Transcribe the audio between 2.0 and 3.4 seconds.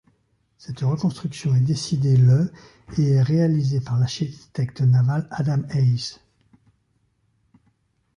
le et est